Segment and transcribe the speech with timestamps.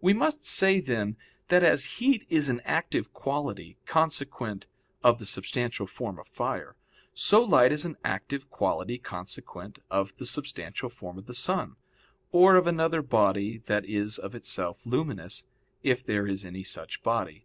[0.00, 1.16] We must say, then,
[1.48, 4.66] that as heat is an active quality consequent
[5.02, 6.76] on the substantial form of fire,
[7.12, 11.74] so light is an active quality consequent on the substantial form of the sun,
[12.30, 15.44] or of another body that is of itself luminous,
[15.82, 17.44] if there is any such body.